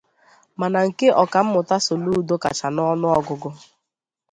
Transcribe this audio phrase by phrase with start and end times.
[0.59, 3.49] mana nke Ọkammụta Soludo kacha n'ọnụọgụgụ